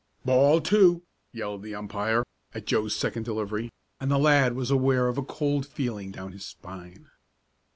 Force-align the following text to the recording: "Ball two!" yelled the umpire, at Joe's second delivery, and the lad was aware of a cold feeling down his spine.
"Ball 0.25 0.61
two!" 0.61 1.03
yelled 1.31 1.61
the 1.61 1.75
umpire, 1.75 2.23
at 2.55 2.65
Joe's 2.65 2.95
second 2.95 3.21
delivery, 3.21 3.69
and 3.99 4.09
the 4.09 4.17
lad 4.17 4.53
was 4.55 4.71
aware 4.71 5.07
of 5.07 5.19
a 5.19 5.23
cold 5.23 5.63
feeling 5.63 6.09
down 6.11 6.31
his 6.31 6.43
spine. 6.43 7.11